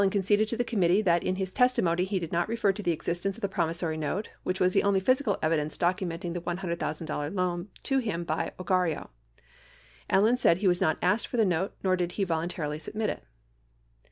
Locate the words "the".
0.57-0.63, 2.81-2.91, 3.43-3.47, 4.73-4.81, 6.33-6.41, 11.37-11.45